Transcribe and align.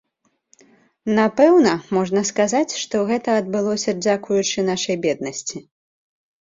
Напэўна, 1.19 1.73
можна 1.97 2.23
сказаць, 2.31 2.73
што 2.85 3.03
гэта 3.11 3.29
адбылося 3.43 3.97
дзякуючы 4.03 4.67
нашай 4.73 4.95
беднасці. 5.09 5.67